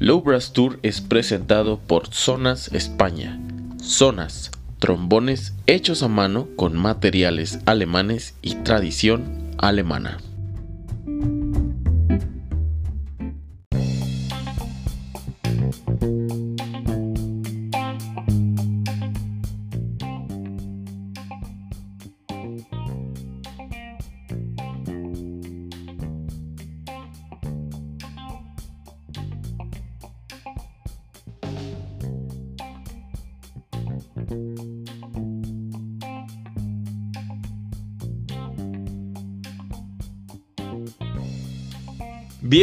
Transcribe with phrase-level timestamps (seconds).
[0.00, 3.40] Low Brass Tour es presentado por Zonas España.
[3.80, 4.50] Zonas,
[4.80, 10.18] trombones hechos a mano con materiales alemanes y tradición alemana.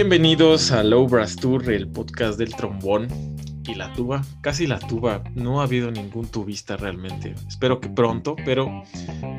[0.02, 3.08] Bienvenidos a Low Brass Tour, el podcast del trombón
[3.68, 4.24] y la tuba.
[4.42, 7.36] Casi la tuba, no ha habido ningún tubista realmente.
[7.48, 8.66] Espero que pronto, pero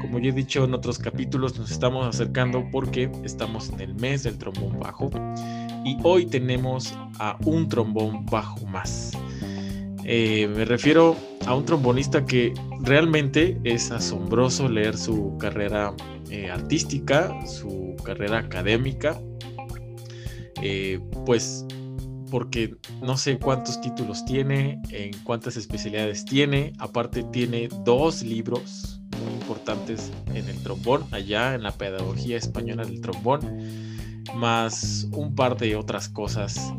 [0.00, 4.22] como ya he dicho en otros capítulos, nos estamos acercando porque estamos en el mes
[4.22, 5.10] del trombón bajo
[5.84, 9.10] y hoy tenemos a un trombón bajo más.
[10.04, 15.92] Eh, me refiero a un trombonista que realmente es asombroso leer su carrera
[16.30, 19.20] eh, artística, su carrera académica
[20.62, 21.66] eh, pues
[22.30, 29.34] porque no sé cuántos títulos tiene, en cuántas especialidades tiene, aparte tiene dos libros muy
[29.34, 33.40] importantes en el trombón, allá en la pedagogía española del trombón,
[34.34, 36.72] más un par de otras cosas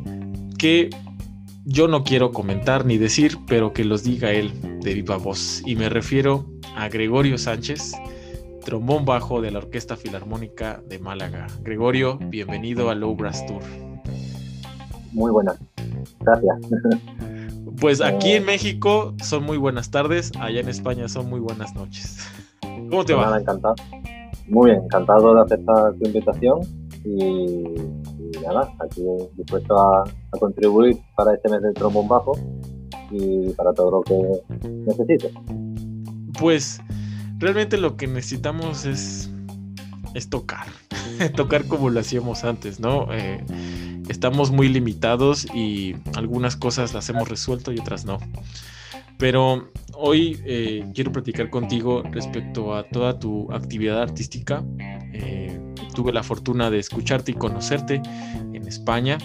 [0.58, 0.90] que
[1.66, 5.62] yo no quiero comentar ni decir, pero que los diga él de viva voz.
[5.66, 7.94] Y me refiero a Gregorio Sánchez,
[8.64, 11.48] trombón bajo de la Orquesta Filarmónica de Málaga.
[11.62, 13.62] Gregorio, bienvenido a Low Brass Tour.
[15.12, 15.60] Muy buenas,
[16.22, 16.58] gracias.
[17.80, 22.20] Pues aquí en México son muy buenas tardes, allá en España son muy buenas noches.
[22.62, 23.38] ¿Cómo te pues va?
[23.38, 23.76] encantado.
[24.48, 26.62] Muy bien, encantado de aceptar tu invitación
[27.04, 27.64] y,
[28.46, 29.04] nada, aquí
[29.36, 32.38] dispuesto a, a, contribuir para este mes del trombón bajo
[33.12, 34.22] y para todo lo que
[34.86, 35.34] necesites.
[36.40, 36.80] Pues
[37.44, 39.30] realmente lo que necesitamos es,
[40.14, 40.68] es tocar,
[41.36, 43.08] tocar como lo hacíamos antes, ¿no?
[43.12, 43.44] Eh,
[44.08, 48.18] estamos muy limitados y algunas cosas las hemos resuelto y otras no.
[49.18, 54.64] Pero hoy eh, quiero platicar contigo respecto a toda tu actividad artística.
[55.14, 55.60] Eh,
[55.94, 58.02] tuve la fortuna de escucharte y conocerte
[58.54, 59.18] en España,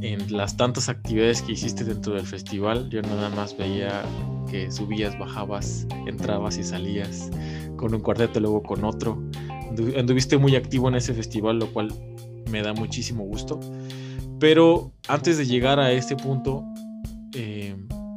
[0.00, 2.88] en las tantas actividades que hiciste dentro del festival.
[2.90, 4.02] Yo nada más veía
[4.50, 7.30] que subías, bajabas, entrabas y salías
[7.76, 9.22] con un cuarteto, luego con otro.
[9.96, 11.92] Anduviste muy activo en ese festival, lo cual
[12.50, 13.60] me da muchísimo gusto.
[14.40, 16.64] Pero antes de llegar a este punto,
[17.34, 17.76] eh,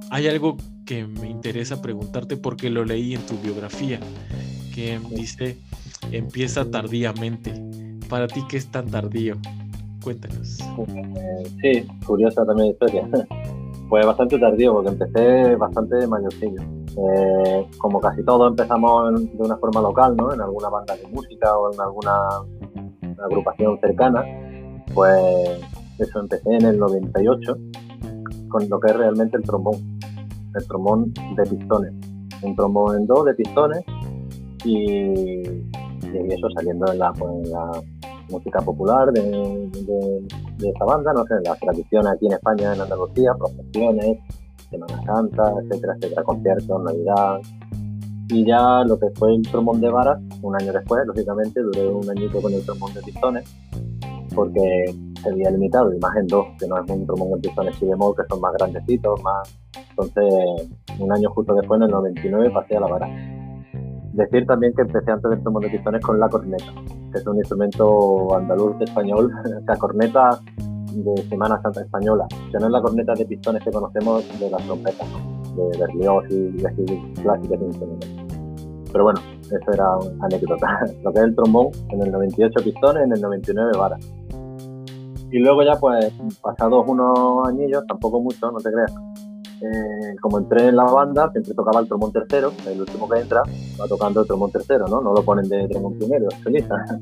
[0.09, 3.99] hay algo que me interesa preguntarte porque lo leí en tu biografía,
[4.73, 5.57] que dice,
[6.11, 7.53] empieza tardíamente.
[8.09, 9.37] ¿Para ti qué es tan tardío?
[10.03, 10.57] Cuéntanos.
[11.62, 13.09] Sí, curiosa también la historia.
[13.89, 16.62] Fue bastante tardío porque empecé bastante mayorcillo.
[16.97, 20.34] Eh, como casi todos empezamos de una forma local, ¿no?
[20.34, 22.13] En alguna banda de música o en alguna
[23.23, 24.23] agrupación cercana,
[24.94, 25.61] pues
[26.00, 27.57] eso empecé en el 98
[28.50, 29.75] con lo que es realmente el trombón,
[30.56, 31.94] el trombón de pistones,
[32.41, 33.84] un trombón en dos de pistones
[34.66, 35.13] y,
[36.29, 37.72] eso saliendo en la, pues, la
[38.31, 43.33] música popular de, de, esta banda, no sé, las tradiciones aquí en España, en Andalucía,
[43.37, 44.17] procesiones,
[44.69, 47.39] Semana Santa, etcétera, etcétera, conciertos, Navidad.
[48.29, 52.09] Y ya lo que fue el trombón de varas, un año después, lógicamente, duré un
[52.09, 53.43] añito con el trombón de pistones,
[54.33, 58.15] porque se había limitado, imagen dos, que no es un trombón de pistones y bemol,
[58.15, 59.57] que son más grandecitos, más...
[59.89, 63.41] Entonces, un año justo después, en el 99, pasé a la vara.
[64.13, 66.66] Decir también que empecé antes del trombón de pistones con la corneta,
[67.11, 70.39] que es un instrumento andaluz español, o sea, corneta
[70.94, 74.61] de Semana Santa Española, que no es la corneta de pistones que conocemos de las
[74.66, 75.07] trompetas,
[75.55, 76.85] de Berlioz y así
[77.22, 77.59] clásicas
[78.91, 80.79] Pero bueno, eso era una anécdota.
[81.03, 84.05] Lo que es el trombón, en el 98 pistones, en el 99 varas.
[85.31, 88.93] Y luego ya pues, pasados unos añillos, tampoco mucho, no te creas,
[89.61, 93.43] eh, como entré en la banda, siempre tocaba el trombón tercero, el último que entra
[93.79, 95.02] va tocando el trombón tercero, ¿no?
[95.02, 96.75] No lo ponen de trombón primero, solista.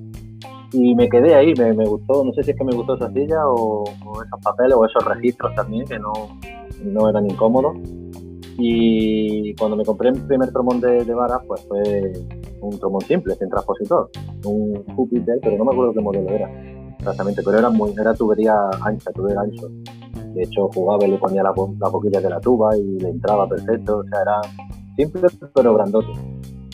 [0.72, 3.40] Y me quedé ahí, me, gustó, no sé si es que me gustó esa silla
[3.48, 6.14] o, esos papeles o esos registros también, que no,
[6.84, 7.76] no eran incómodos.
[8.60, 12.14] Y cuando me compré mi primer trombón de, de vara, pues fue
[12.62, 14.12] un trombón simple, sin transpositor,
[14.46, 16.48] un Jupiter, pero no me acuerdo qué modelo era
[17.00, 19.70] exactamente, pero era muy, era tubería ancha, tubería ancho.
[20.34, 23.48] De hecho, jugaba y le ponía la, la boquilla de la tuba y le entraba
[23.48, 24.42] perfecto, o sea, era
[24.96, 26.12] simple pero grandote.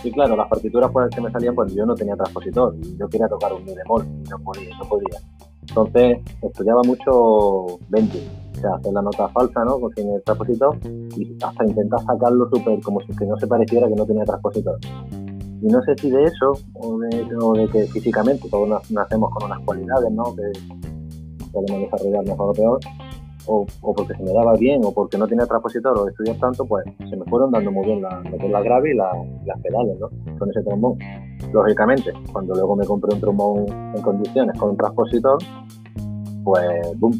[0.04, 3.07] Y claro, las partituras pues, que me salían, pues yo no tenía transpositor, y yo
[3.07, 5.19] quería tocar un mi bemol, y no podía, no podía.
[5.68, 9.80] Entonces estudiaba mucho 20, o sea, hacer la nota falsa, ¿no?
[9.96, 10.78] Sin el transpositor
[11.18, 14.78] y hasta intentar sacarlo súper como si que no se pareciera que no tenía transpositor.
[15.62, 20.12] Y no sé si de eso o de, que físicamente todos nacemos con unas cualidades,
[20.12, 20.24] ¿no?
[20.36, 20.51] Que
[21.51, 22.80] podemos desarrollar mejor o peor,
[23.48, 26.86] o, porque se me daba bien, o porque no tenía transpositor, o estudiar tanto, pues
[27.10, 30.10] se me fueron dando muy bien la, grave y, las pedales, ¿no?
[30.38, 30.98] Con ese trombón.
[31.52, 33.66] Lógicamente, cuando luego me compré un trombón
[33.96, 35.38] en condiciones con un transpositor,
[36.44, 37.14] pues, boom,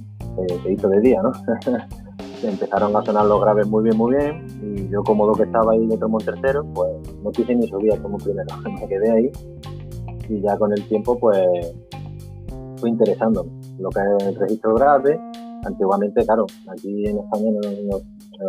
[0.64, 1.32] se hizo de día, ¿no?
[2.44, 5.86] Empezaron a sonar los graves muy bien, muy bien, y yo cómodo que estaba ahí
[5.88, 6.92] de trombón tercero, pues
[7.24, 9.32] no quise ni subir como primero, me quedé ahí,
[10.30, 11.40] y ya con el tiempo, pues,
[12.78, 13.50] fue interesándome
[13.80, 15.20] lo que es el registro grave,
[15.66, 17.50] antiguamente, claro, aquí en España,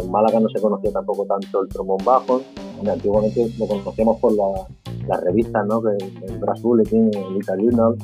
[0.01, 2.41] en Málaga no se conocía tampoco tanto el trombón bajo.
[2.87, 5.83] Antiguamente lo conocíamos por las revistas, ¿no?
[5.89, 7.97] El Brass Bulletin, el Ital Journal,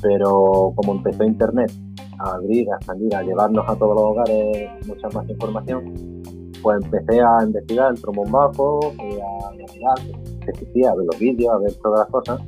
[0.00, 1.70] pero como empezó Internet
[2.18, 6.22] a abrir, a salir, a llevarnos a todos los hogares mucha más información,
[6.62, 9.98] pues empecé a investigar el trombón bajo, y a, mirar
[10.44, 12.40] qué existía, a ver los vídeos, a ver todas las cosas,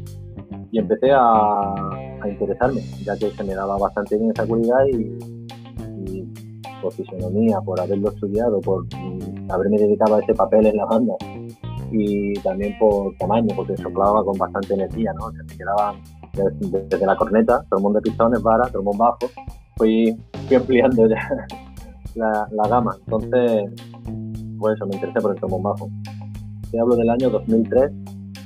[0.72, 5.37] y empecé a, a interesarme, ya que se me daba bastante bien esa cualidad y
[6.82, 11.14] por fisonomía, por haberlo estudiado, por mm, haberme dedicado a ese papel en la banda
[11.90, 15.30] y también por tamaño, porque soplaba con bastante energía, ¿no?
[15.30, 15.94] Se me quedaba
[16.34, 19.18] desde, la corneta, trombón de pistones, vara, trombón bajo,
[19.76, 20.16] fui,
[20.46, 21.46] fui ampliando ya
[22.14, 22.96] la, gama.
[23.06, 23.70] Entonces,
[24.58, 25.88] pues eso, me interesé por el trombón bajo.
[26.70, 27.90] Te hablo del año 2003,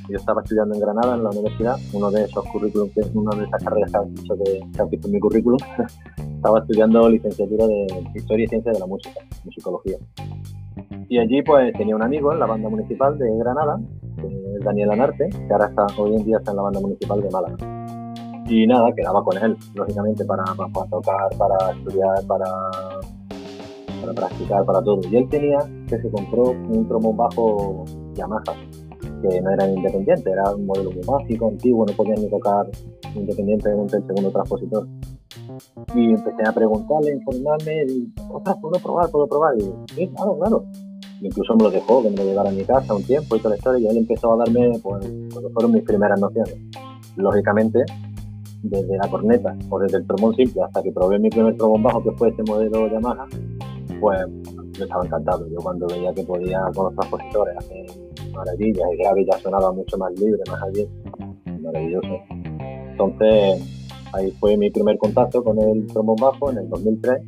[0.09, 3.65] yo estaba estudiando en Granada, en la universidad, uno de esos currículums, una de esas
[3.65, 5.59] carreras que has visto, que, que has visto en mi currículum,
[6.43, 7.87] estaba estudiando licenciatura de
[8.17, 9.97] Historia y Ciencia de la Música, Musicología.
[11.09, 13.81] Y allí pues tenía un amigo en la banda municipal de Granada,
[14.65, 17.57] Daniel Anarte, que ahora está, hoy en día está en la banda municipal de Málaga.
[18.49, 20.43] Y nada, quedaba con él, lógicamente, para,
[20.91, 22.47] tocar, para estudiar, para,
[24.01, 25.01] para practicar, para todo.
[25.09, 27.85] Y él tenía que se compró un trombón bajo
[28.15, 28.43] Yamaha,
[28.99, 32.67] que no era independiente, era un modelo muy básico, antiguo, no podía ni tocar
[33.15, 34.89] independientemente el segundo transpositor.
[35.95, 39.11] Y empecé a preguntarle, informarme, y, ostras, ¿puedo probar?
[39.11, 39.57] ¿Puedo probar?
[39.59, 40.65] Y sí, claro, claro.
[41.21, 43.51] incluso me lo dejó, que me lo llevara a mi casa un tiempo y toda
[43.51, 46.57] la historia, y él empezó a darme, pues, cuando fueron mis primeras nociones.
[47.17, 47.85] Lógicamente,
[48.63, 52.03] desde la corneta o desde el trombón simple hasta que probé mi primer trombón bajo,
[52.03, 53.27] que fue este modelo Yamaha,
[54.01, 54.27] pues
[54.73, 55.47] yo estaba encantado.
[55.49, 57.87] Yo cuando veía que podía con los transpositores hacer
[58.33, 60.93] maravillas, el grave ya sonaba mucho más libre, más abierto,
[61.61, 62.21] maravilloso.
[62.91, 63.63] Entonces,
[64.13, 67.23] Ahí fue mi primer contacto con el trombón bajo en el 2003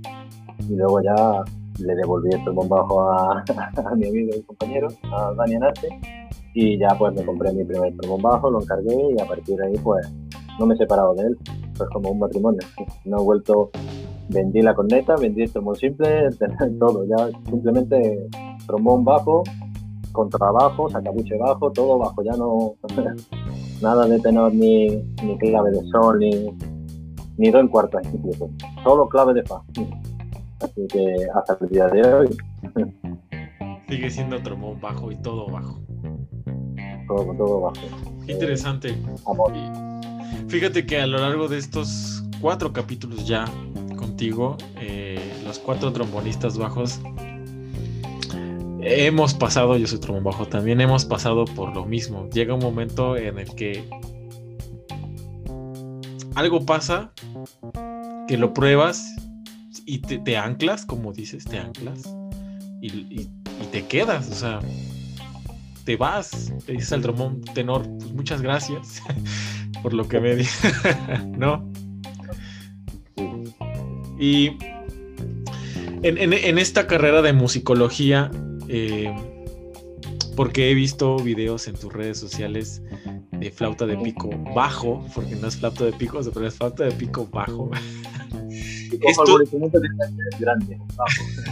[0.68, 1.42] y luego ya
[1.80, 3.44] le devolví el trombón bajo a,
[3.96, 5.88] mi amigo y compañero, a Dani Arte,
[6.54, 9.66] y ya pues me compré mi primer trombón bajo, lo encargué y a partir de
[9.66, 10.12] ahí pues
[10.58, 11.38] no me he separado de él,
[11.76, 12.60] pues como un matrimonio.
[13.04, 13.70] No he vuelto,
[14.28, 16.28] vendí la corneta, vendí el trombón simple,
[16.78, 18.28] todo, ya simplemente
[18.66, 19.42] trombón bajo,
[20.12, 22.74] contrabajo, sacabuche bajo, todo bajo, ya no
[23.82, 24.86] nada de tenor ni,
[25.22, 26.54] ni clave de sol ni
[27.36, 28.50] ni do en cuarta incluso,
[28.82, 29.62] solo clave de fa.
[30.60, 32.36] Así que hasta el día de hoy.
[33.88, 35.80] Sigue siendo trombón bajo y todo bajo.
[37.06, 37.74] Todo, todo bajo.
[38.24, 38.96] Qué interesante.
[40.48, 43.44] Fíjate que a lo largo de estos cuatro capítulos ya
[43.96, 47.00] contigo, eh, los cuatro trombonistas bajos,
[48.80, 52.28] hemos pasado, yo soy trombón bajo también, hemos pasado por lo mismo.
[52.30, 53.84] Llega un momento en el que
[56.34, 57.12] algo pasa
[58.28, 59.14] que lo pruebas
[59.86, 62.14] y te, anclas, como dices, te anclas
[62.80, 63.28] y,
[63.70, 64.60] te quedas, o sea,
[65.84, 69.02] te vas, te dices al trombón tenor, pues muchas gracias
[69.82, 70.46] por lo que me di,
[71.36, 71.70] ¿no?
[74.18, 74.56] Y
[76.02, 78.30] en, esta carrera de musicología,
[78.68, 79.12] eh,
[80.36, 82.82] porque he visto videos en tus redes sociales
[83.30, 86.92] de flauta de pico bajo, porque no es flauta de pico, pero es flauta de
[86.92, 87.70] pico bajo.
[89.00, 89.38] Esto...
[90.38, 90.78] grande,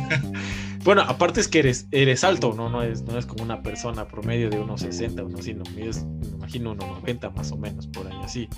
[0.85, 2.69] bueno, aparte es que eres, eres alto, ¿no?
[2.69, 5.91] No es, no es como una persona promedio de unos 60, unos así, no, me
[6.37, 8.49] imagino unos 90 más o menos, por ahí así.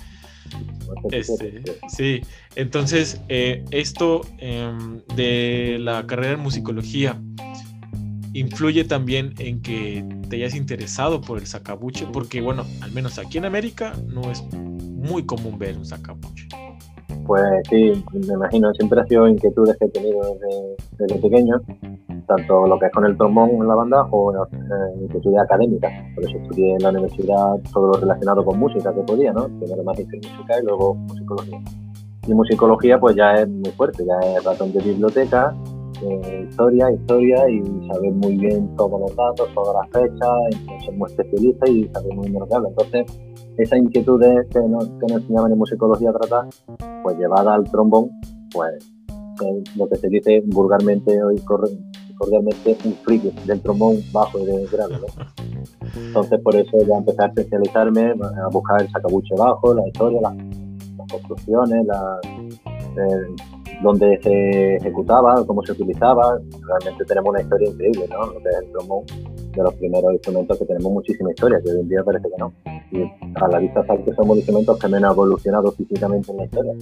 [1.11, 2.21] Este, sí,
[2.55, 7.19] entonces eh, esto em, de la carrera en musicología,
[8.35, 13.37] influye también en que te hayas interesado por el sacabuche, porque bueno, al menos aquí
[13.37, 16.49] en América no es muy común ver un sacabuche.
[17.25, 20.37] Pues sí, me imagino, siempre ha sido inquietudes que he tenido
[20.99, 21.61] desde, pequeño,
[22.27, 24.47] tanto lo que es con el trombón en la banda o eh,
[25.01, 25.91] inquietudes académicas.
[26.13, 29.47] Por eso estudié en la universidad todo lo relacionado con música que podía, ¿no?
[29.47, 31.61] Primero magisterio música y luego musicología.
[32.27, 35.55] Y musicología pues ya es muy fuerte, ya es ratón de biblioteca,
[36.01, 41.09] eh, historia, historia y saber muy bien todos los datos, todas las fechas, ser muy
[41.09, 42.69] especialista y saber muy bien lo que habla.
[42.69, 43.05] Entonces,
[43.57, 46.47] esa inquietud que nos, que nos enseñaban en musicología tratar,
[47.03, 48.09] pues llevada al trombón,
[48.51, 48.95] pues
[49.75, 51.35] lo que se dice vulgarmente hoy
[52.17, 54.95] cordialmente un friki del trombón bajo de grave.
[55.95, 60.35] Entonces por eso ya empecé a especializarme, a buscar el sacabuche bajo, la historia, las,
[61.09, 63.35] construcciones, la, eh,
[63.81, 66.39] dónde se ejecutaba, cómo se utilizaba.
[66.67, 68.25] Realmente tenemos una historia increíble, ¿no?
[68.27, 69.05] Lo que es el trombón,
[69.55, 72.53] de los primeros instrumentos que tenemos muchísima historia, que hoy en día parece que no.
[72.91, 73.03] Y
[73.35, 76.73] a la vista está que somos instrumentos que menos han evolucionado físicamente en la historia,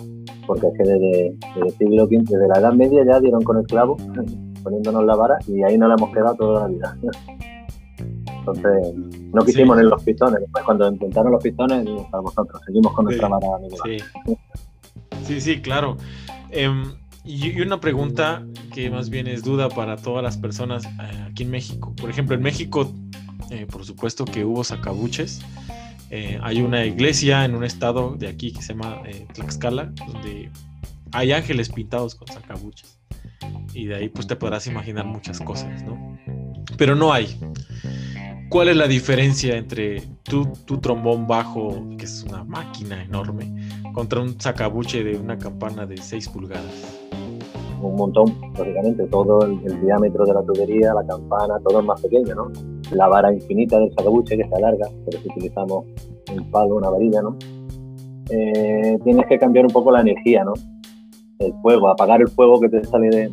[0.47, 3.65] porque es que desde, el siglo XV, desde la Edad Media ya dieron con el
[3.65, 3.97] clavo,
[4.63, 6.97] poniéndonos la vara, y ahí no la hemos quedado toda la vida.
[8.39, 8.93] Entonces,
[9.33, 10.41] no quisimos en los pistones.
[10.41, 13.47] Después, cuando intentaron los pistones, para vosotros, seguimos con nuestra vara.
[13.85, 13.97] Sí.
[15.23, 15.95] sí, sí, claro.
[16.53, 16.93] Em,
[17.25, 21.49] y, una pregunta que más bien es duda para todas las personas eh, aquí en
[21.49, 21.95] México.
[21.95, 22.93] Por ejemplo, en México,
[23.49, 25.41] eh, por supuesto que hubo sacabuches.
[26.11, 29.01] Eh, hay una iglesia en un estado de aquí que se llama
[29.33, 30.51] Tlaxcala, donde
[31.11, 32.99] hay ángeles pintados con sacabuches.
[33.73, 36.19] Y de ahí pues te podrás imaginar muchas cosas, ¿no?
[36.77, 37.35] Pero no hay.
[38.53, 40.45] ¿Cuál es la diferencia entre tu,
[40.77, 43.51] trombón bajo, que es una máquina enorme,
[43.95, 47.01] contra un sacabuche de una campana de 6 pulgadas?
[47.81, 52.35] Un montón, lógicamente, todo el, diámetro de la tubería, la campana, todo es más pequeño,
[52.35, 52.51] ¿no?
[52.91, 55.87] La vara infinita del sacabuche que está larga, pero si utilizamos
[56.31, 57.35] un palo, una varilla, ¿no?
[58.29, 60.53] Eh, tienes que cambiar un poco la energía, ¿no?
[61.39, 63.31] El fuego, apagar el fuego que te sale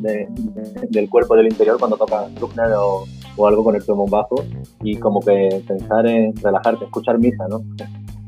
[0.88, 3.04] del cuerpo del interior cuando tocas Bruckner o,
[3.40, 4.36] o algo con el trombón bajo
[4.82, 7.60] y como que pensar en relajarte, escuchar misa, ¿no?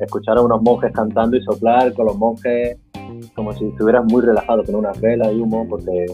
[0.01, 2.79] escuchar a unos monjes cantando y soplar con los monjes
[3.35, 6.07] como si estuvieras muy relajado con una vela y humo, porque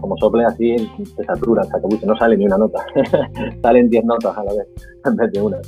[0.00, 0.76] como sople así
[1.16, 2.84] se satura el no sale ni una nota,
[3.62, 4.66] salen 10 notas a la vez
[5.04, 5.58] en vez de una.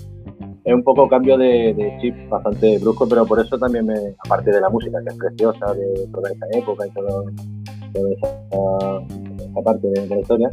[0.63, 4.61] Es un poco cambio de, chip bastante brusco, pero por eso también me, aparte de
[4.61, 7.25] la música, que es preciosa de toda esa época y todo,
[7.93, 10.51] toda esa, parte de, la historia,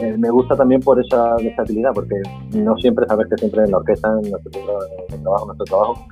[0.00, 2.14] eh, me gusta también por esa versatilidad, porque
[2.54, 4.50] no siempre sabes que siempre en la orquesta, en nuestro,
[5.22, 6.06] trabajo, nuestro trabajo,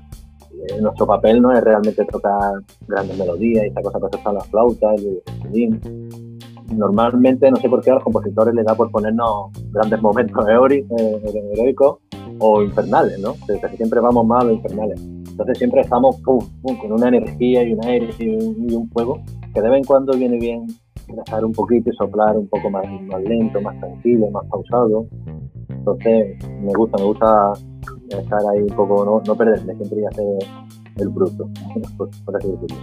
[0.68, 2.52] eh, nuestro papel no es realmente tocar
[2.86, 6.38] grandes melodías y esta cosa que son las flautas y el violín.
[6.74, 10.84] Normalmente, no sé por qué a los compositores les da por ponernos grandes momentos eh,
[11.52, 11.98] heroicos
[12.38, 13.34] o infernales, ¿no?
[13.76, 15.00] Siempre vamos más a infernales.
[15.00, 16.38] Entonces siempre estamos con
[16.92, 19.20] una energía y un aire y un, fuego
[19.52, 20.66] que de vez en cuando viene bien
[21.08, 25.06] dejar un poquito y soplar un poco más, más lento, más tranquilo, más pausado.
[25.68, 27.52] Entonces me gusta, me gusta
[28.08, 30.24] estar ahí un poco, no, no perderme, siempre ya hacer
[30.96, 31.48] el bruto,
[31.96, 32.76] por, así decirlo.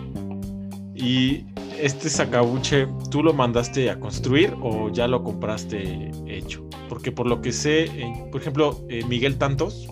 [0.96, 1.46] Y
[1.80, 6.64] este sacabuche, ¿tú lo mandaste a construir o ya lo compraste hecho?
[6.90, 9.90] Porque por lo que sé, eh, por ejemplo, eh, Miguel Tantos,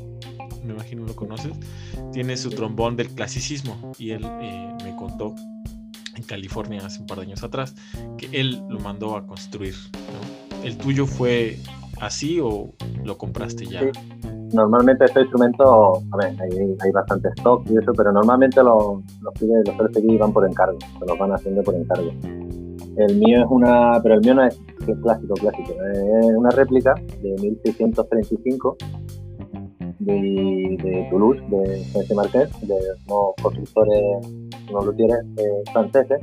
[0.63, 1.53] me imagino lo conoces,
[2.11, 5.33] tiene su trombón del clasicismo y él eh, me contó
[6.19, 7.75] en California hace un par de años atrás
[8.17, 9.75] que él lo mandó a construir.
[10.63, 11.57] ¿El tuyo fue
[11.99, 12.73] así o
[13.03, 13.81] lo compraste ya?
[14.53, 19.67] normalmente este instrumento, a ver, hay, bastante stock y eso, pero normalmente los, los pibes,
[19.67, 22.11] los PCX van por encargo, se los van haciendo por encargo.
[22.97, 24.59] El mío es una, pero el mío no es,
[25.03, 28.77] clásico, clásico, es una réplica de 1635
[29.99, 32.75] de, de Toulouse, de Saint Marqués, de
[33.07, 34.27] unos constructores,
[34.69, 36.19] unos luthieres eh, franceses.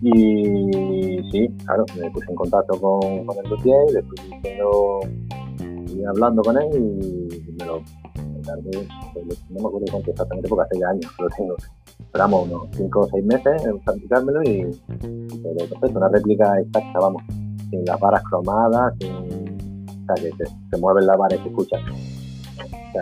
[0.00, 5.00] Y sí, claro, me puse en contacto con, con el luthier y le fui diciendo
[6.06, 7.82] hablando con él y me lo
[8.42, 8.88] tardé,
[9.50, 11.56] no me acuerdo cuánto exactamente porque hace ya años lo tengo.
[11.98, 17.22] Esperamos unos 5 o 6 meses en practicármelo y, y perfecto, una réplica exacta, vamos,
[17.70, 20.32] sin las varas cromadas, sin, o sea, que
[20.70, 21.80] se, mueven las varas y se escuchan.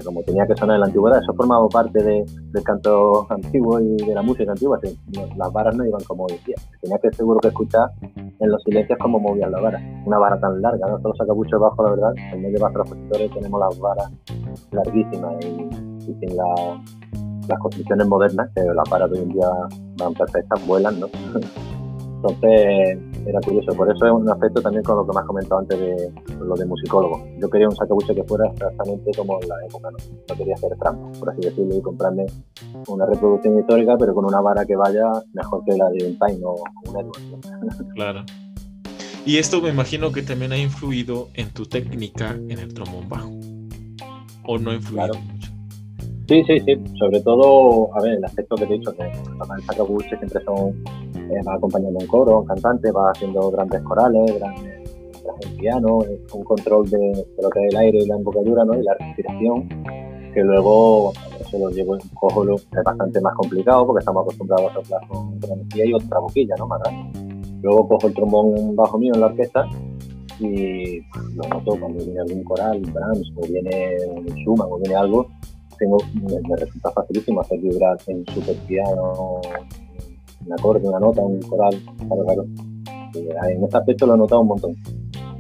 [0.04, 3.96] Como tenía que sonar en la antigüedad, eso formaba parte de, del canto antiguo y
[3.96, 4.80] de la música antigua.
[5.36, 6.56] las varas no iban como decía.
[6.80, 9.82] Tenía que seguro que escuchar en los silencios cómo movían las varas.
[10.04, 11.00] Una vara tan larga, ¿no?
[11.00, 12.12] Solo saca mucho bajo, la verdad.
[12.32, 14.10] En medio de los compositores tenemos las varas
[14.72, 19.48] larguísimas y, sin las construcciones modernas, que las varas de hoy en día
[19.98, 21.06] van perfectas, vuelan, ¿no?
[22.16, 25.60] Entonces era curioso, por eso es un aspecto también con lo que me has comentado
[25.60, 27.26] antes de lo de musicólogo.
[27.38, 29.98] Yo quería un sacabuche que fuera exactamente como en la época, ¿no?
[30.28, 32.26] No quería hacer trampa, por así decirlo, y comprarme
[32.88, 36.40] una reproducción histórica, pero con una vara que vaya mejor que la de un Time
[36.44, 36.56] o
[36.86, 37.86] un Edward.
[37.94, 38.24] Claro.
[39.24, 43.30] Y esto me imagino que también ha influido en tu técnica en el trombón bajo.
[44.44, 45.55] ¿O no ha influido mucho?
[46.28, 46.76] Sí, sí, sí.
[46.98, 50.70] Sobre todo, a ver, el aspecto que te he dicho, que los sacabuches siempre son
[51.30, 54.90] eh, va acompañando un coro, un cantante, va haciendo grandes corales, grandes,
[55.22, 55.98] grandes piano,
[56.32, 58.78] un control de, lo que es el aire y la embocadura ¿no?
[58.78, 59.68] y la respiración,
[60.34, 64.74] que luego eso lo llevo en cojo es bastante más complicado porque estamos acostumbrados a
[64.74, 66.66] soplar con energía y otra boquilla, ¿no?
[66.66, 66.80] Más
[67.62, 69.66] Luego cojo el trombón bajo mío en la orquesta
[70.38, 71.00] y
[71.34, 75.26] lo noto cuando viene algún coral, Brahms, o viene un Schumann, o viene algo,
[75.78, 79.40] tengo, me, resulta facilísimo hacer vibrar en super piano,
[80.44, 82.46] un acorde, una nota, un coral, claro, claro.
[83.48, 84.76] En este aspecto lo he notado un montón,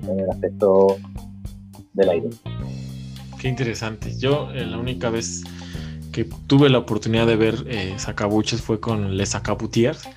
[0.08, 0.96] en el aspecto
[1.92, 2.30] del aire.
[3.38, 4.16] Qué interesante.
[4.18, 5.44] Yo eh, la única vez
[6.12, 10.08] que tuve la oportunidad de ver eh, sacabuches fue con Les Sacabutiers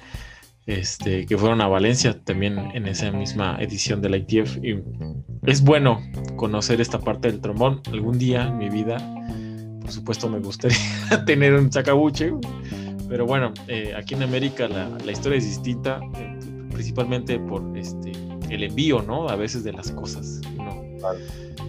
[0.69, 4.63] este, que fueron a Valencia también en esa misma edición de la ITF.
[4.63, 4.79] Y
[5.47, 5.99] es bueno
[6.35, 7.81] conocer esta parte del trombón.
[7.91, 8.97] Algún día en mi vida,
[9.89, 10.77] por supuesto, me gustaría
[11.25, 12.31] tener un chacabuche,
[13.07, 16.37] pero bueno, eh, aquí en América la, historia es distinta, eh,
[16.69, 18.11] principalmente por este,
[18.51, 19.27] el envío, ¿no?
[19.27, 20.41] A veces de las cosas.
[20.55, 20.83] ¿no?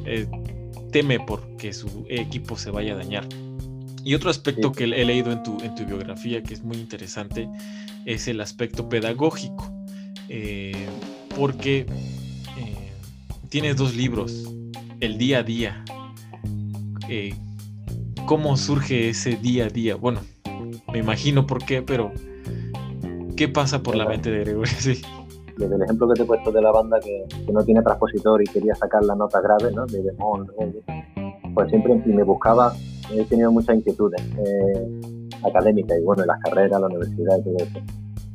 [0.05, 0.29] Eh,
[0.93, 3.27] teme porque su equipo se vaya a dañar.
[4.05, 7.49] Y otro aspecto que he leído en tu, en tu biografía que es muy interesante
[8.05, 9.73] es el aspecto pedagógico,
[10.29, 10.89] eh,
[11.35, 11.87] porque
[13.49, 14.45] tienes dos libros,
[15.01, 15.85] El día a día.
[17.13, 17.35] Eh,
[18.27, 19.97] ¿Cómo surge ese día a día?
[19.97, 20.21] Bueno,
[20.93, 22.13] me imagino por qué, pero
[23.37, 24.73] ¿qué pasa por la mente de Gregorio?
[24.79, 25.03] Sí.
[25.57, 28.47] Desde el ejemplo que te he puesto de la banda que, no tiene transpositor y
[28.47, 29.85] quería sacar la nota grave, ¿no?
[29.87, 30.03] De
[31.53, 32.73] pues siempre me buscaba,
[33.13, 34.23] he tenido muchas inquietudes
[35.45, 37.81] académica y bueno, en las carreras, la universidad y todo eso.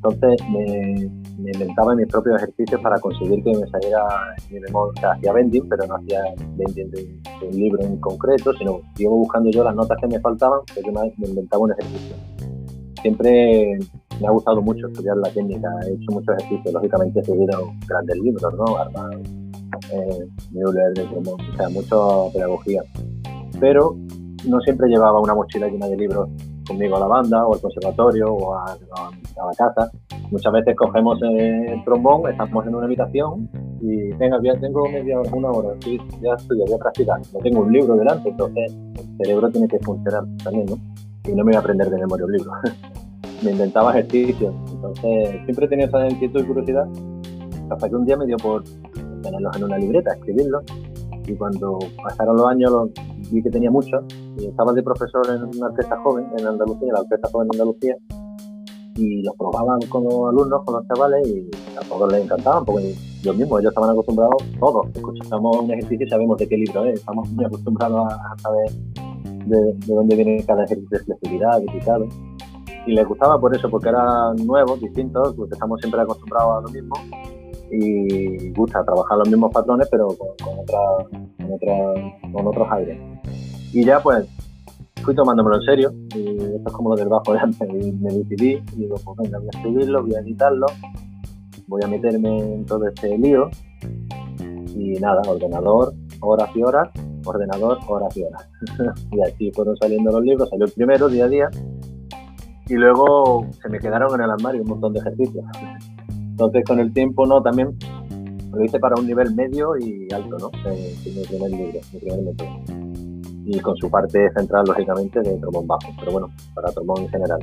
[0.07, 4.05] Entonces me, inventaba mis propios ejercicios para conseguir que me saliera
[4.51, 4.93] mi memoria.
[4.95, 6.21] O sea, hacía vending, pero no hacía
[6.55, 10.59] vending de, un libro en concreto, sino iba buscando yo las notas que me faltaban,
[10.73, 12.15] porque me, me inventaba un ejercicio.
[13.01, 13.79] Siempre
[14.21, 18.17] me ha gustado mucho estudiar la técnica, he hecho muchos ejercicios, lógicamente he seguido grandes
[18.17, 18.77] libros, ¿no?
[18.77, 19.27] Armand,
[19.91, 20.93] eh, Müller,
[21.25, 22.83] o sea, mucha pedagogía.
[23.59, 23.95] Pero
[24.47, 26.29] no siempre llevaba una mochila llena de libros
[26.67, 29.91] conmigo a la banda o al conservatorio o a, la casa.
[30.31, 33.49] Muchas veces cogemos el trombón, estamos en una habitación
[33.81, 35.69] y venga, ya tengo media hora, una hora,
[36.21, 37.19] ya estoy, voy a practicar.
[37.33, 40.77] No tengo un libro delante, entonces el cerebro tiene que funcionar también, ¿no?
[41.25, 42.51] Y no me voy a aprender de memoria un libro.
[43.43, 46.87] me inventaba ejercicios, entonces siempre he tenido esa inquietud y curiosidad
[47.69, 48.63] hasta que un día me dio por
[49.21, 50.63] tenerlos en una libreta, escribirlos
[51.27, 52.89] y cuando pasaron los años
[53.31, 54.03] vi que tenía muchos
[54.37, 57.95] y estaba de profesor en una orquesta joven en Andalucía, la orquesta joven de Andalucía
[58.97, 62.93] y los probaban con los alumnos, con los chavales y a todos les encantaban porque
[63.21, 66.99] yo mismo, ellos estaban acostumbrados, todos, escuchamos un ejercicio y sabemos de qué libro es,
[66.99, 68.71] estamos muy acostumbrados a, saber
[69.47, 72.07] de, dónde viene cada ejercicio de flexibilidad, de picado
[72.87, 76.69] y les gustaba por eso, porque eran nuevos, distintos, porque estamos siempre acostumbrados a lo
[76.69, 76.95] mismo
[77.71, 81.71] y gusta trabajar los mismos patrones pero con, con, otra,
[82.31, 82.99] con, otros aires.
[83.73, 84.27] Y ya pues
[85.03, 88.61] fui tomándomelo en serio y esto es como lo del bajo de antes me decidí
[88.73, 90.65] y digo pues venga voy a escribirlo, voy a editarlo,
[91.67, 93.49] voy a meterme en todo este lío
[94.75, 96.89] y nada, ordenador, horas y horas,
[97.25, 98.49] ordenador, horas y horas.
[99.11, 101.49] y así fueron saliendo los libros, salió el primero día a día
[102.67, 105.45] y luego se me quedaron en el armario un montón de ejercicios.
[106.35, 107.41] Entonces, con el tiempo, ¿no?
[107.41, 107.69] También
[108.51, 110.51] lo hice para un nivel medio y alto, ¿no?
[110.69, 110.93] Eh.
[113.45, 117.39] Y con su parte central, lógicamente, de trombón bajo, pero bueno, para trombón en general.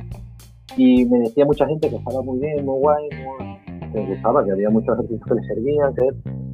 [0.77, 3.89] Y me decía mucha gente que estaba muy bien, muy guay, muy...
[3.93, 6.09] me gustaba, que había muchos ejercicios que le servían, que...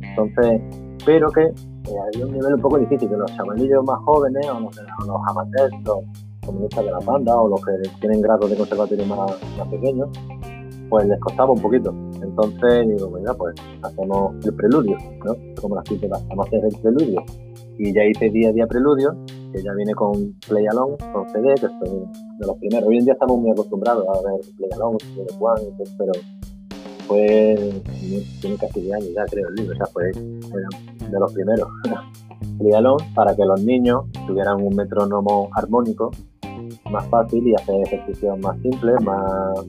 [0.07, 0.61] entonces,
[1.05, 4.61] pero que eh, había un nivel un poco difícil, que los chavalillos más jóvenes, o
[4.61, 5.97] los, los amateurs, los
[6.45, 10.07] comunistas de la banda, o los que tienen grados de conservatorio más pequeños,
[10.89, 11.93] pues les costaba un poquito.
[12.21, 15.35] Entonces digo, venga, pues hacemos el preludio, ¿no?
[15.61, 17.23] Como las típicas, vamos a hacer el preludio.
[17.77, 19.15] Y ya hice día a día preludio,
[19.53, 22.89] que ya viene con Play Along, con CD, que son de los primeros.
[22.89, 24.97] Hoy en día estamos muy acostumbrados a ver Play Along,
[25.39, 25.61] One,
[25.97, 26.11] pero
[27.07, 27.81] fue,
[28.41, 31.67] tiene casi 10 años ya creo el libro, o sea, fue de los primeros.
[32.59, 36.11] Play Along para que los niños tuvieran un metrónomo armónico
[36.91, 39.65] más fácil y hacer ejercicios más simples, más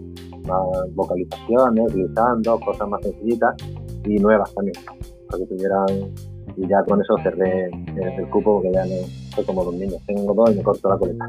[0.46, 3.55] más vocalizaciones, gritando, cosas más sencillitas
[4.05, 4.74] y nuevas también,
[5.29, 5.87] para que tuvieran,
[6.57, 8.94] y ya con eso cerré el, cupo porque ya no
[9.35, 11.29] soy como dos niños, tengo dos y me corto la coleta.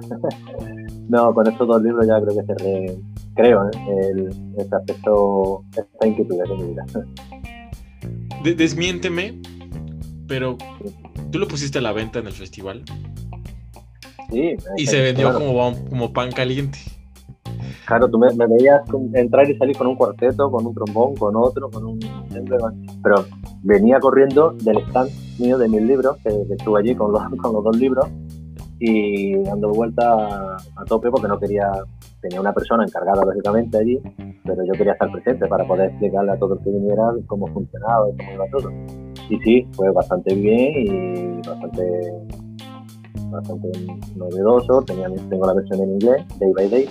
[1.09, 2.97] no, con estos dos libros ya creo que cerré,
[3.35, 4.09] creo, ¿eh?
[4.11, 6.85] el, este aspecto, esta inquietud de mi vida.
[8.55, 9.39] desmiénteme,
[10.27, 10.57] pero
[11.31, 12.83] tú lo pusiste a la venta en el festival.
[14.31, 16.79] Sí, y se vendió como, como pan caliente.
[17.91, 18.83] Claro, tú me, veías
[19.15, 21.99] entrar y salir con un cuarteto, con un trombón, con otro, con un...
[23.03, 23.25] Pero
[23.63, 27.61] venía corriendo del stand mío de mis libros, que, estuve allí con los, con los
[27.65, 28.07] dos libros,
[28.79, 31.69] y dando vuelta a tope porque no quería,
[32.21, 33.99] tenía una persona encargada lógicamente allí,
[34.45, 38.09] pero yo quería estar presente para poder explicarle a todo el que viniera cómo funcionaba
[38.09, 38.71] y cómo iba todo.
[39.29, 41.81] Y sí, fue bastante bien y bastante
[43.29, 43.69] bastante
[44.15, 46.89] novedoso, tenía, tengo la versión en inglés, Day by Day,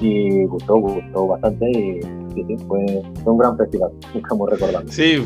[0.00, 2.00] y gustó, gustó bastante y
[2.34, 2.80] sí, fue,
[3.24, 3.90] un gran festival,
[4.28, 4.90] como recordando.
[4.90, 5.22] Sí,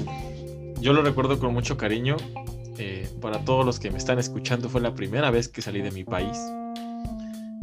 [0.81, 2.17] yo lo recuerdo con mucho cariño.
[2.77, 5.93] Eh, para todos los que me están escuchando, fue la primera vez que salí de
[5.93, 6.39] mi país.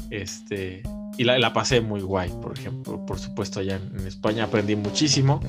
[0.09, 0.83] Este,
[1.17, 5.41] y la, la pasé muy guay, por ejemplo, por supuesto, allá en, España aprendí muchísimo.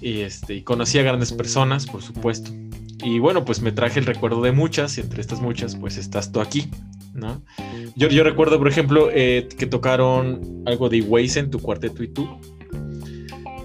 [0.00, 2.52] Y, este, y conocí a grandes personas, por supuesto.
[3.02, 6.30] Y bueno, pues me traje el recuerdo de muchas, y entre estas muchas, pues estás
[6.30, 6.70] tú aquí,
[7.12, 7.42] ¿no?
[7.96, 10.98] Yo, yo recuerdo, por ejemplo, eh, que tocaron algo de
[11.36, 12.28] en tu cuarteto y tú.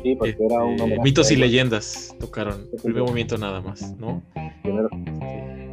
[0.03, 4.23] Sí, porque era un este, Mitos y leyendas tocaron, el primer movimiento nada más, ¿no?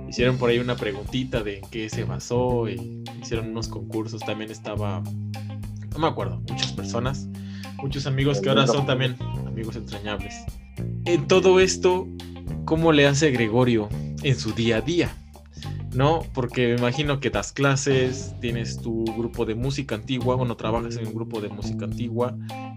[0.08, 5.02] Hicieron por ahí una preguntita de qué se basó, y hicieron unos concursos, también estaba,
[5.92, 7.28] no me acuerdo, muchas personas,
[7.78, 10.34] muchos amigos que ahora son también amigos entrañables.
[11.04, 12.06] En todo esto,
[12.64, 13.88] ¿cómo le hace Gregorio
[14.22, 15.16] en su día a día?
[15.94, 16.20] ¿No?
[16.34, 21.06] Porque me imagino que das clases, tienes tu grupo de música antigua, bueno, trabajas en
[21.06, 22.34] un grupo de música antigua,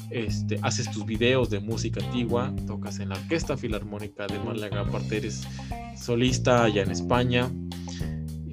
[0.10, 5.18] este, haces tus videos de música antigua, tocas en la Orquesta Filarmónica de Málaga, aparte
[5.18, 5.48] eres
[5.98, 7.50] solista allá en España,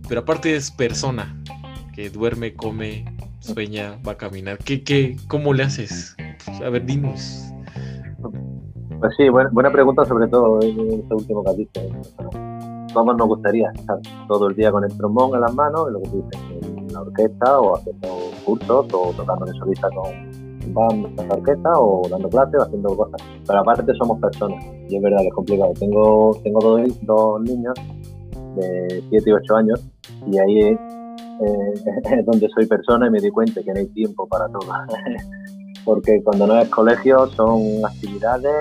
[0.09, 1.37] pero aparte es persona
[1.95, 3.05] que duerme, come,
[3.41, 4.59] sueña, va a caminar.
[4.59, 6.17] ¿Qué, qué, ¿Cómo le haces?
[6.65, 7.53] A ver, dinos.
[9.01, 12.52] Pues sí, buena, buena pregunta sobre todo en este último capítulo
[12.93, 16.01] todos nos gustaría estar todo el día con el trombón en las manos, en lo
[16.01, 18.09] que tú dices, en la orquesta o haciendo
[18.45, 23.21] cursos o tocando de solista con banda, la orquesta o dando clases o haciendo cosas.
[23.47, 25.73] Pero aparte somos personas y es verdad que es complicado.
[25.79, 27.75] Tengo, tengo dos, dos niños
[28.57, 29.89] de 7 y 8 años
[30.27, 34.27] y ahí es, eh, donde soy persona y me di cuenta que no hay tiempo
[34.29, 34.61] para todo.
[35.85, 38.55] porque cuando no es colegio son actividades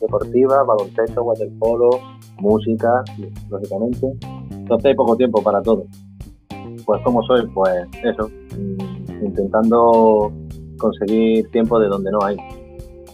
[0.00, 1.90] deportivas, baloncesto, waterpolo,
[2.38, 3.04] música,
[3.48, 4.06] lógicamente.
[4.50, 5.84] Entonces hay poco tiempo para todo.
[6.84, 10.32] Pues como soy, pues eso, mm, intentando
[10.78, 12.36] conseguir tiempo de donde no hay.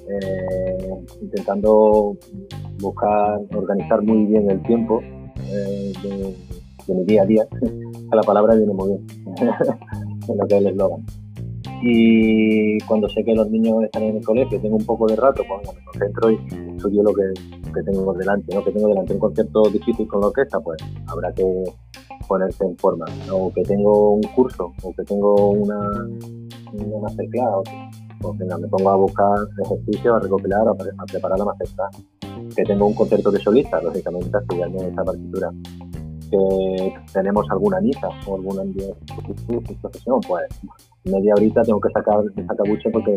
[0.06, 2.16] Eh, intentando
[2.80, 7.46] buscar, organizar muy bien el tiempo eh, de, mi día a día.
[8.12, 9.06] la palabra viene muy bien,
[10.28, 11.04] en lo que es el eslogan
[11.86, 15.42] y cuando sé que los niños están en el colegio, tengo un poco de rato,
[15.46, 16.36] pues me concentro y
[16.76, 17.24] estudio lo que,
[17.74, 18.64] que tengo delante, ¿no?
[18.64, 21.44] Que tengo delante un concierto difícil con la orquesta, pues habrá que
[22.26, 23.04] ponerse en forma.
[23.30, 25.78] O que tengo un curso, o que tengo una,
[26.72, 27.64] una masterclass,
[28.18, 32.02] pues venga, me pongo a buscar ejercicios, a recopilar, a, preparar la masterclass.
[32.56, 35.52] Que tengo un concierto de solista, lógicamente, estudiando esa partitura
[36.30, 38.62] que tenemos alguna misa o alguna
[39.80, 40.44] profesión, pues
[41.04, 43.12] media horita tengo que sacar esa cabucha porque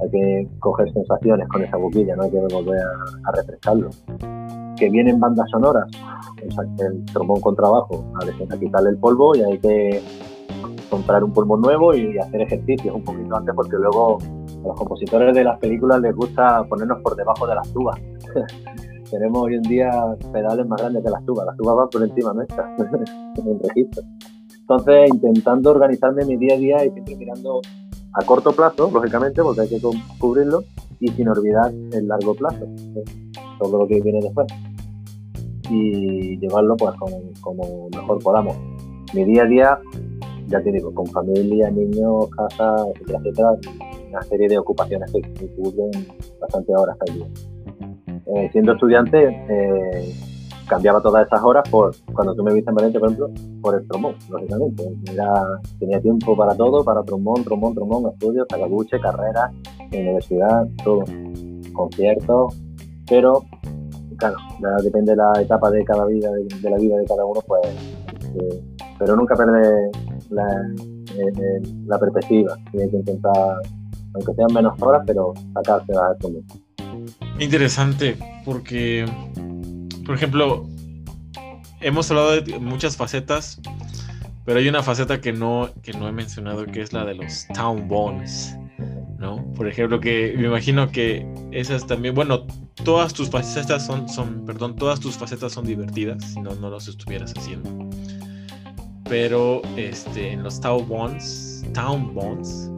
[0.00, 3.90] hay que, coger sensaciones con esa boquilla, no hay que volver a, refrescarlo.
[4.76, 5.86] Que vienen bandas sonoras,
[6.78, 10.02] el trombón con trabajo, a, quitarle el polvo y hay que
[10.90, 15.34] comprar un polvo nuevo y hacer ejercicios un poquito antes porque luego a los compositores
[15.34, 17.98] de las películas les gusta ponernos por debajo de las tubas.
[19.10, 19.90] tenemos hoy en día
[20.32, 22.76] pedales más grandes que las tubas, las tubas van por encima nuestra,
[23.36, 24.02] en el registro.
[24.60, 27.60] Entonces, intentando organizarme mi día a día y siempre mirando
[28.12, 29.80] a corto plazo, lógicamente, porque hay que
[30.18, 30.64] cubrirlo,
[31.00, 32.66] y sin olvidar el largo plazo,
[33.58, 34.46] todo lo que viene después.
[35.70, 36.94] Y llevarlo pues
[37.40, 38.56] como, mejor podamos.
[39.14, 39.80] Mi día a día,
[40.48, 43.50] ya te digo, con familia, niños, casa, etcétera,
[44.10, 45.90] una serie de ocupaciones que cubren
[46.40, 47.26] bastante horas al día.
[48.34, 50.14] Eh, siendo estudiante, eh,
[50.66, 53.30] cambiaba todas esas horas por, cuando tú me viste en Valencia, por ejemplo,
[53.62, 54.82] por el trombón, lógicamente.
[55.78, 59.52] tenía tiempo para todo, para trombón, trombón, trombón, estudios, sacabuche, carrera,
[59.92, 61.04] universidad, todo,
[61.72, 62.60] conciertos,
[63.08, 63.44] pero
[64.16, 64.36] claro,
[64.82, 67.62] depende de la etapa de cada vida, de, la vida de cada uno, pues,
[68.34, 68.60] eh,
[68.98, 69.90] pero nunca perder
[70.30, 70.74] la,
[71.86, 73.60] la perspectiva, hay que intentar,
[74.14, 76.65] aunque sean menos horas, pero sacarse esto mismo.
[77.38, 79.04] Interesante, porque,
[80.06, 80.66] por ejemplo,
[81.80, 83.60] hemos hablado de muchas facetas,
[84.46, 87.46] pero hay una faceta que no, que no he mencionado, que es la de los
[87.48, 88.56] town bonds,
[89.18, 89.44] ¿no?
[89.54, 92.46] Por ejemplo, que me imagino que esas también, bueno,
[92.84, 96.88] todas tus facetas son, son perdón, todas tus facetas son divertidas, si no, no los
[96.88, 97.70] estuvieras haciendo.
[99.10, 102.70] Pero este, en los town bonds, town bonds,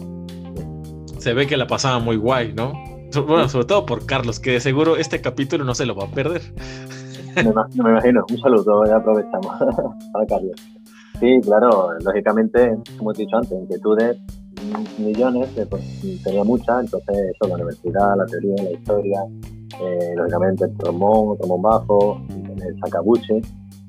[1.19, 2.98] se ve que la pasaba muy guay, ¿no?
[3.15, 6.11] Bueno, sobre todo por Carlos, que de seguro este capítulo no se lo va a
[6.11, 6.43] perder.
[7.37, 8.25] Me, me imagino.
[8.31, 9.59] Un saludo, ya aprovechamos
[10.13, 10.57] para Carlos.
[11.21, 14.19] Sí, claro, lógicamente, como he dicho antes, inquietudes
[14.99, 19.21] millones, pues, tenía muchas, entonces eso, la universidad, la teoría, la historia,
[19.81, 23.41] eh, lógicamente el trombón, el trombón bajo, el sacabuche,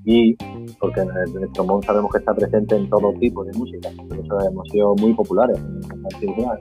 [0.05, 0.35] y
[0.79, 4.69] porque el, trombón sabemos que está presente en todo tipo de música, por eso hemos
[4.69, 6.59] sido muy populares en la antigüedad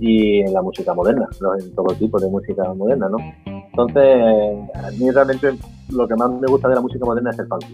[0.00, 1.28] y en la música moderna,
[1.60, 3.18] en todo tipo de música moderna, ¿no?
[3.46, 5.54] Entonces, a mí realmente
[5.90, 7.64] lo que más me gusta de la música moderna es el funk.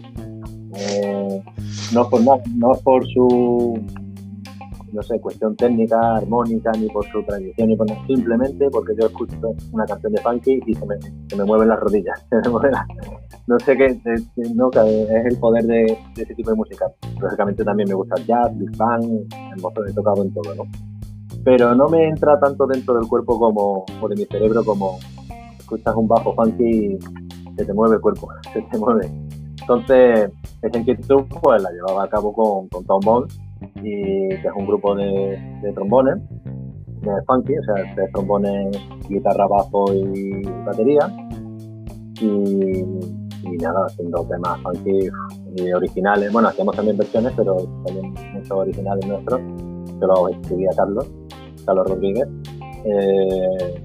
[0.75, 1.43] Eh,
[1.93, 3.79] no por nada, no por su
[4.93, 9.07] no sé, cuestión técnica, armónica, ni por su tradición, ni por nada, simplemente porque yo
[9.07, 9.35] escucho
[9.71, 12.25] una canción de funky y se me, se me mueven las rodillas.
[13.47, 13.99] no sé qué,
[14.53, 16.91] no, es el poder de, ese tipo de música.
[17.19, 19.03] Lógicamente también me gusta el jazz, big bang,
[19.55, 20.63] el motor he tocado en todo, ¿no?
[21.43, 24.99] Pero no me entra tanto dentro del cuerpo como, o de mi cerebro como
[25.57, 26.97] escuchas un bajo funky
[27.55, 29.09] se te mueve el cuerpo, se te mueve.
[29.61, 33.39] Entonces, esa inquietud pues la llevaba a cabo con, con Tom Bones
[33.75, 35.39] y que es un grupo de,
[35.75, 36.17] trombones,
[37.01, 38.77] de funky, o sea, de trombones,
[39.07, 41.07] guitarra, bajo y batería.
[42.21, 42.83] Y,
[43.61, 45.09] nada, haciendo temas funky
[45.55, 46.31] y originales.
[46.31, 49.41] Bueno, hacíamos también versiones, pero también muchos originales nuestros,
[50.01, 51.07] que lo escribía Carlos,
[51.65, 52.27] Carlos Rodríguez.
[52.83, 53.83] Eh,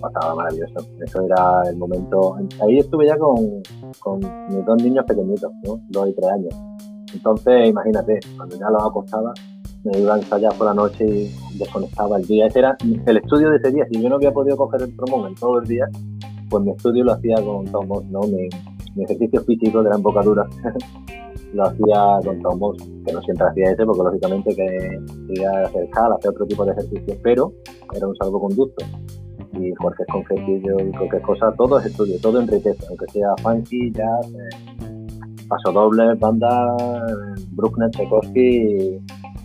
[0.00, 0.86] pasaba maravilloso.
[1.04, 2.36] Eso era el momento.
[2.62, 3.62] Ahí estuve ya con,
[3.98, 5.80] con mis dos niños pequeñitos, ¿no?
[5.90, 6.54] dos y tres años
[7.14, 9.32] entonces, imagínate, cuando ya lo acostaba,
[9.84, 12.46] me iba a ensayar por la noche y desconectaba el día.
[12.46, 13.86] Ese era el estudio de ese día.
[13.90, 15.86] Si yo no había podido coger el trombón en todo el día,
[16.48, 18.20] pues mi estudio lo hacía con trombón, ¿no?
[18.22, 18.48] Mi,
[19.02, 20.46] ejercicio físico de la embocadura
[21.52, 26.14] lo hacía con trombón, que no siempre hacía ese, porque lógicamente que quería hacer escala,
[26.16, 27.52] hacer otro tipo de ejercicio, pero
[27.94, 28.84] era un salvoconducto.
[29.52, 34.32] Y cualquier concertillo y cualquier cosa, todo es estudio, todo enriquece, aunque sea funky, jazz,
[34.32, 36.76] eh, Paso Doble, banda,
[37.50, 39.00] Bruckner, Tchaikovsky,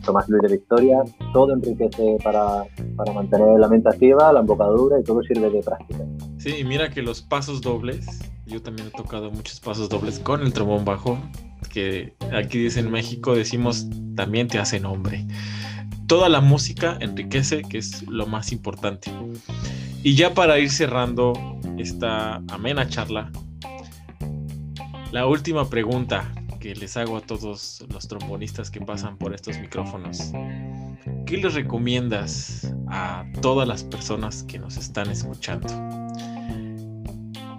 [0.06, 2.64] Tomás Luis de Victoria, todo enriquece para,
[2.96, 6.06] para mantener la mente activa, la embocadura y todo sirve de práctica.
[6.38, 8.06] Sí, y mira que los pasos dobles,
[8.46, 11.18] yo también he tocado muchos pasos dobles con el trombón bajo,
[11.68, 15.26] que aquí dice en México decimos también te hace nombre.
[16.08, 19.12] Toda la música enriquece, que es lo más importante.
[20.04, 21.34] Y ya para ir cerrando
[21.78, 23.32] esta amena charla,
[25.12, 30.32] la última pregunta que les hago a todos los trombonistas que pasan por estos micrófonos.
[31.26, 35.68] ¿Qué les recomiendas a todas las personas que nos están escuchando?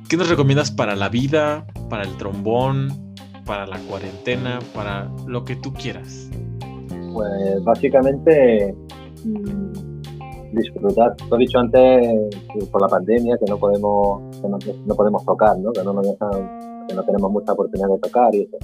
[0.09, 3.06] ¿Qué nos recomiendas para la vida, para el trombón,
[3.47, 6.29] para la cuarentena, para lo que tú quieras?
[7.15, 8.75] Pues básicamente
[9.25, 9.97] mm,
[10.53, 11.15] disfrutar.
[11.31, 12.37] Lo he dicho antes
[12.71, 15.73] por la pandemia que no podemos, no, podemos tocar, ¿no?
[15.73, 18.59] que no nos dejan que no tenemos mucha oportunidad de tocar y eso.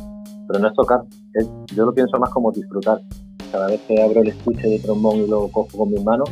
[0.49, 1.03] Pero no es tocar,
[1.75, 3.01] yo lo pienso más como disfrutar.
[3.51, 6.31] Cada vez que abro el estuche de trombón y lo cojo con mis manos,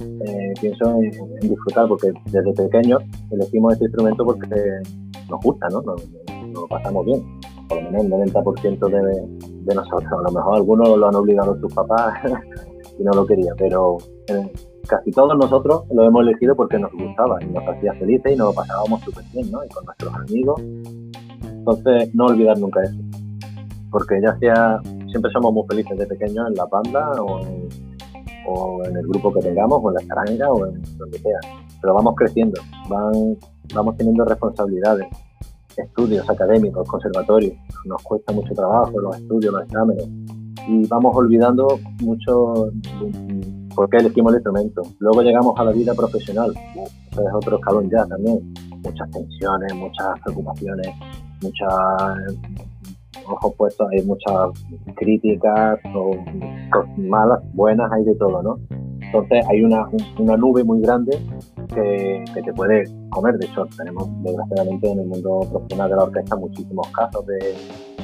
[0.00, 4.46] eh, pienso en, disfrutar, porque desde pequeños elegimos este instrumento porque
[5.30, 5.80] nos gusta, ¿no?
[5.80, 6.06] Nos,
[6.52, 7.24] lo pasamos bien.
[7.68, 10.12] Por lo menos el 90% de, nosotros.
[10.12, 12.14] A lo mejor algunos lo han obligado sus papás
[12.98, 14.52] y no lo quería, pero eh,
[14.88, 18.48] casi todos nosotros lo hemos elegido porque nos gustaba y nos hacía felices y nos
[18.48, 19.62] lo pasábamos súper bien, ¿no?
[19.64, 20.62] Y con nuestros amigos
[21.68, 22.96] entonces, no olvidar nunca eso.
[23.90, 27.40] Porque ya sea, siempre somos muy felices de pequeños en la banda o
[28.84, 31.38] en, el grupo que tengamos, o en la charanga, o en donde sea.
[31.80, 33.36] Pero vamos creciendo, van,
[33.74, 35.06] vamos teniendo responsabilidades,
[35.78, 37.54] estudios académicos, conservatorios.
[37.84, 40.08] Nos cuesta mucho trabajo, los estudios, los exámenes.
[40.68, 41.66] Y vamos olvidando
[42.02, 42.70] mucho
[43.74, 44.82] por qué elegimos el instrumento.
[44.98, 46.52] Luego llegamos a la vida profesional.
[47.10, 48.52] Eso es otro escalón ya también.
[48.82, 50.88] Muchas tensiones, muchas preocupaciones,
[51.42, 51.74] muchas
[53.26, 54.34] ojos puestos, hay muchas
[54.96, 55.78] críticas
[56.96, 58.58] malas, buenas, hay de todo, ¿no?
[59.00, 59.86] Entonces hay una,
[60.18, 61.18] una nube muy grande
[61.68, 63.38] que, te puede comer.
[63.38, 67.54] De hecho, tenemos desgraciadamente en el mundo profesional de la orquesta muchísimos casos de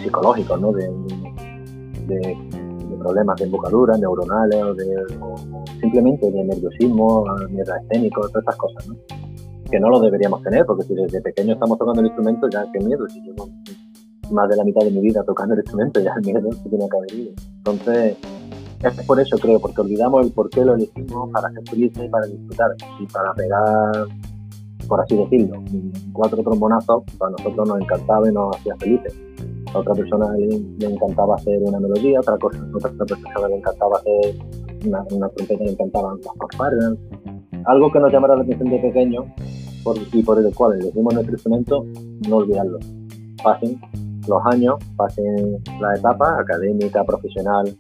[0.03, 0.73] psicológicos, ¿no?
[0.73, 0.89] De,
[2.99, 4.87] problemas de embocadura, neuronales o, de,
[5.81, 8.95] simplemente de nerviosismo, mierda escénico, todas estas cosas, ¿no?
[9.71, 12.79] que no lo deberíamos tener, porque si desde pequeño estamos tocando el instrumento, ya qué
[12.79, 13.49] miedo, si llevo
[14.31, 16.89] más de la mitad de mi vida tocando el instrumento, ya el miedo se tiene
[16.89, 17.33] que haber ido.
[17.59, 18.17] Entonces,
[18.83, 22.09] es por eso creo, porque olvidamos el por qué lo elegimos para ser felices y
[22.09, 24.07] para disfrutar y para pegar,
[24.89, 25.63] por así decirlo,
[26.13, 29.15] cuatro trombonazos, para nosotros nos encantaba y nos hacía felices.
[29.73, 34.37] A otra persona le, encantaba hacer una melodía, otra cosa, otra persona le encantaba hacer
[34.87, 36.93] una, una trompeta que encantaban las fanfarrias.
[37.65, 39.25] Algo que nos llamara la atención de pequeño
[39.83, 41.87] por, y por el cual elegimos nuestro instrumento,
[42.29, 42.79] no olvidarlo.
[43.43, 43.81] Pasen
[44.29, 47.77] los años, pasen la etapa académica, profesional,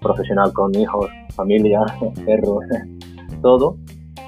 [0.00, 1.80] profesional con hijos, familia,
[2.24, 2.64] perros,
[3.42, 3.76] todo,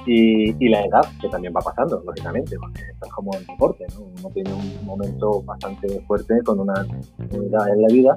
[0.05, 4.05] y, la edad, que también va pasando, lógicamente, porque es como el deporte, ¿no?
[4.19, 8.15] Uno tiene un momento bastante fuerte con una edad en la vida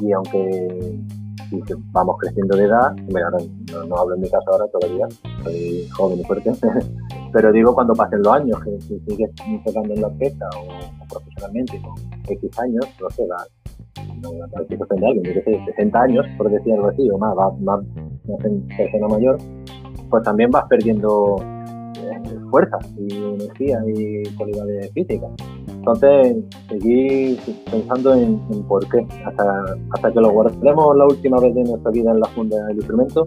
[0.00, 0.98] y aunque
[1.92, 5.06] vamos creciendo de edad, no, hablo en mi caso ahora todavía,
[5.44, 6.52] soy joven y fuerte,
[7.32, 9.30] pero digo cuando pasen los años, que si sigues
[9.64, 11.94] tocando en la orquesta o, profesionalmente con
[12.28, 13.61] X años, no sé, va, no
[14.20, 17.80] de alguien, 60 años, por decir algo así, o más, va, más,
[18.76, 19.38] persona mayor,
[20.10, 21.36] pues también vas perdiendo
[21.96, 25.30] eh, fuerza y energía y cualidades físicas.
[25.68, 26.36] Entonces,
[26.68, 27.38] seguí
[27.70, 29.04] pensando en, por qué.
[29.24, 32.76] Hasta, hasta que lo guardemos la última vez de nuestra vida en la funda del
[32.76, 33.26] instrumento,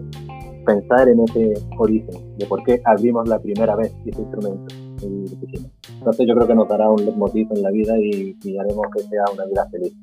[0.64, 4.74] pensar en ese origen, de por qué abrimos la primera vez ese instrumento.
[5.02, 9.24] Entonces yo creo que nos dará un leitmotiv en la vida y, haremos que sea
[9.32, 9.94] una vida feliz.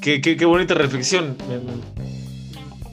[0.00, 1.36] Qué, qué, qué bonita reflexión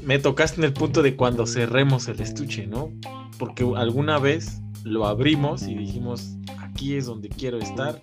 [0.06, 2.91] me tocaste en el punto de cuando cerremos el estuche, ¿no?
[3.38, 8.00] Porque alguna vez lo abrimos y dijimos, aquí es donde quiero estar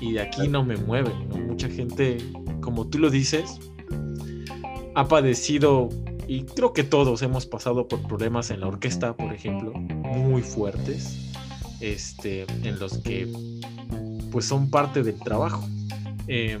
[0.00, 1.36] y de aquí no me mueven, ¿no?
[1.38, 2.18] Mucha gente,
[2.60, 3.58] como tú lo dices,
[4.94, 5.88] ha padecido,
[6.28, 11.32] y creo que todos hemos pasado por problemas en la orquesta, por ejemplo, muy fuertes,
[11.80, 13.26] este, en los que
[14.30, 15.66] pues son parte del trabajo.
[16.28, 16.60] Eh,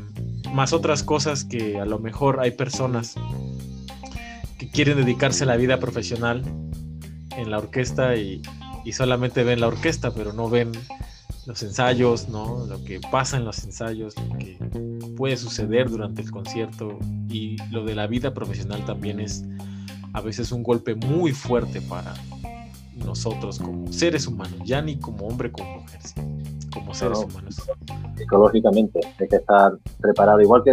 [0.52, 3.14] más otras cosas que a lo mejor hay personas
[4.58, 6.42] que quieren dedicarse a la vida profesional
[7.36, 8.42] en la orquesta y,
[8.92, 10.72] solamente ven la orquesta, pero no ven
[11.44, 12.64] los ensayos, ¿no?
[12.66, 14.56] Lo que pasa en los ensayos, lo que
[15.14, 19.44] puede suceder durante el concierto y lo de la vida profesional también es
[20.14, 22.14] a veces un golpe muy fuerte para
[22.94, 26.00] nosotros como seres humanos, ya ni como hombre como mujer,
[26.78, 27.70] como seres humanos.
[28.16, 30.72] Psicológicamente hay que estar preparado, igual que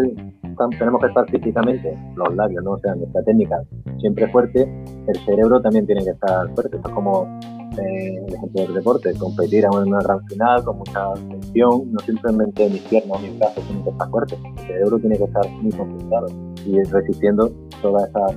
[0.80, 2.72] tenemos que estar físicamente, los labios, ¿no?
[2.72, 3.62] O sea, nuestra técnica
[4.00, 4.64] siempre fuerte,
[5.08, 6.78] el cerebro también tiene que estar fuerte.
[6.78, 7.40] Esto es como
[7.78, 12.70] eh, el ejemplo del deporte, competir en una gran final con mucha tensión, no simplemente
[12.70, 15.72] mis piernas o mis brazos tienen que estar fuertes, el cerebro tiene que estar muy
[15.72, 16.28] concentrado
[16.66, 18.28] y resistiendo toda esa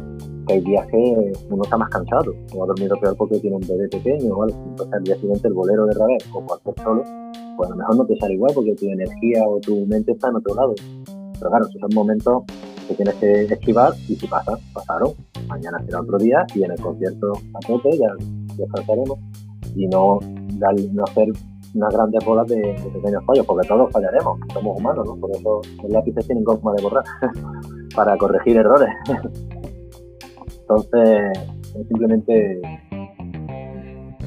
[0.48, 3.68] que hay días que uno está más cansado o ha dormido peor porque tiene un
[3.68, 7.02] bebé pequeño o entonces al día siguiente el bolero de revés o cualquier solo,
[7.56, 10.28] pues a lo mejor no te sale igual porque tu energía o tu mente está
[10.28, 10.74] en otro lado.
[11.38, 12.42] Pero claro, esos son momentos
[12.88, 15.12] que tienes que esquivar y si pasan, pasaron.
[15.46, 18.08] Mañana será otro día y en el concierto a tope ya
[18.56, 19.18] descansaremos
[19.76, 20.18] y no,
[20.54, 20.74] dar,
[21.08, 21.28] hacer
[21.74, 25.16] unas grandes bolas de, pequeños fallos, porque todos fallaremos, somos humanos, ¿no?
[25.16, 27.04] Por eso los lápices tienen goma de borrar
[27.94, 28.88] para corregir errores.
[30.68, 31.38] Entonces,
[31.88, 32.60] simplemente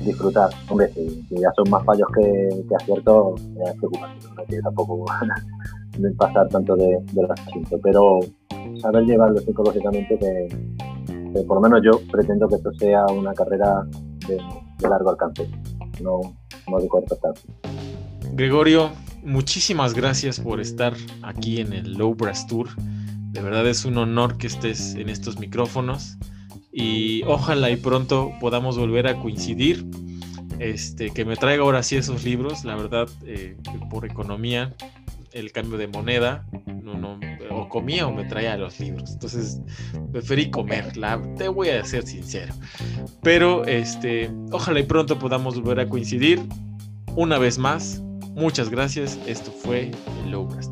[0.03, 0.49] disfrutar.
[0.69, 4.27] Hombre, si, ya son más fallos que, que aciertos, es preocupante.
[4.27, 4.61] ¿no?
[4.63, 5.05] tampoco
[6.17, 8.19] pasar tanto de, del asunto, pero
[8.81, 13.85] saber llevarlo psicológicamente que, por lo menos yo pretendo que esto sea una carrera
[14.27, 14.39] de,
[14.87, 15.47] largo alcance,
[16.01, 16.21] no,
[16.69, 17.47] no de corto alcance.
[18.33, 18.89] Gregorio,
[19.23, 22.69] muchísimas gracias por estar aquí en el Low Brass Tour.
[23.31, 26.17] De verdad es un honor que estés en estos micrófonos
[26.71, 29.85] y ojalá y pronto podamos volver a coincidir.
[30.59, 33.57] Este, que me traiga ahora sí esos libros, la verdad, eh,
[33.89, 34.75] por economía
[35.31, 36.45] el cambio de moneda,
[36.83, 39.11] no, no, o comía o me traía los libros.
[39.13, 39.61] Entonces
[40.11, 40.91] preferí comer,
[41.37, 42.53] te voy a ser sincero.
[43.23, 46.41] Pero este, ojalá y pronto podamos volver a coincidir.
[47.15, 48.01] Una vez más,
[48.35, 49.17] muchas gracias.
[49.25, 49.91] Esto fue
[50.23, 50.69] el Logras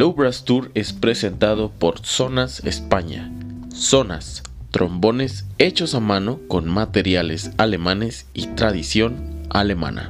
[0.00, 0.06] Tour.
[0.06, 3.30] Low Brass Tour es presentado por Zonas España.
[3.70, 10.08] Zonas, trombones hechos a mano con materiales alemanes y tradición alemana.